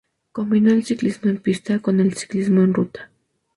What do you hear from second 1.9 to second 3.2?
el ciclismo en ruta.